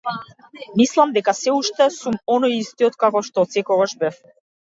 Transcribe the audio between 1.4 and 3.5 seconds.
уште сум оној истиот каков што